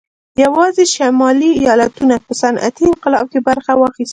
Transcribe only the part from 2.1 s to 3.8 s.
په صنعتي انقلاب کې برخه